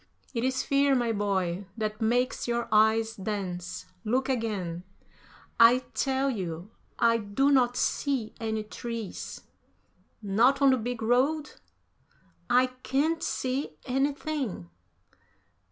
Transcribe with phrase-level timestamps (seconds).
[0.33, 4.83] "It is fear, my boy, that makes your eyes dance; look again."
[5.59, 9.41] "I tell you, I do not see any trees."
[10.19, 11.51] "Not on the big road?"
[12.49, 14.71] "I can't see anything."